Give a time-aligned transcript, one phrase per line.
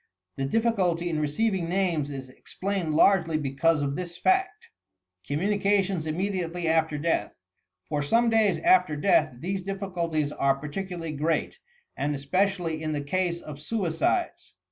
[0.37, 4.69] The diffi culty in receiving names is explained largely because of this fact.
[5.27, 7.37] COMMUNICATIONS IMMEDIATELY AFTER DEATH
[7.87, 11.59] For some days after death, these diBicultie^ are par ticularly great,
[11.95, 14.55] and eapecially in the case of suicides.